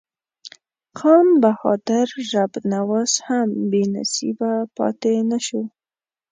[0.97, 5.61] خان بهادر رب نواز هم بې نصیبه پاته نه شو.